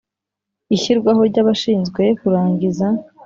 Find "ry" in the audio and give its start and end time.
1.29-1.37